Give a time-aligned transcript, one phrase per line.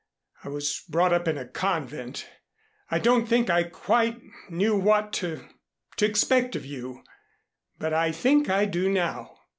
[0.43, 2.27] I was brought up in a convent.
[2.89, 5.47] I don't think I quite knew what to
[5.97, 7.03] to expect of you.
[7.77, 9.37] But I think I do now."